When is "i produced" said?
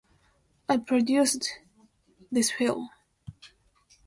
0.67-1.59